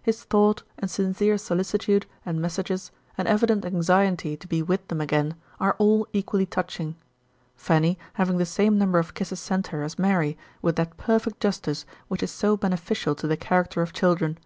[0.00, 5.34] His thought and sincere solicitude and messages, and evident anxiety to be with them again,
[5.58, 6.94] are all equally touching;
[7.56, 11.84] Fanny having the same number of kisses sent her as Mary, with that perfect justice
[12.06, 14.38] which is so beneficial to the character of children.